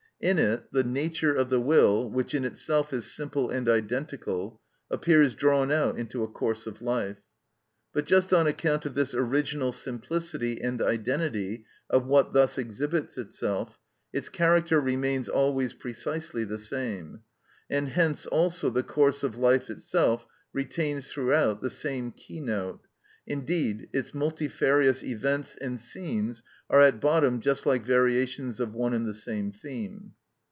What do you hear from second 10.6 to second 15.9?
and identity of what thus exhibits itself, its character remains always